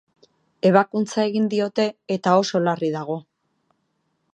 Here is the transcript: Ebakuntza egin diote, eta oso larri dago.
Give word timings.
Ebakuntza 0.69 1.27
egin 1.33 1.47
diote, 1.53 1.87
eta 2.17 2.35
oso 2.43 2.63
larri 2.67 2.91
dago. 2.97 3.23